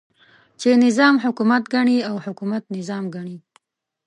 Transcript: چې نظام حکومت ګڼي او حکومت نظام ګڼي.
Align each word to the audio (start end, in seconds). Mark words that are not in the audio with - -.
چې 0.59 0.69
نظام 0.85 1.15
حکومت 1.25 1.63
ګڼي 1.73 1.97
او 2.09 2.15
حکومت 2.25 2.63
نظام 2.77 3.03
ګڼي. 3.15 3.37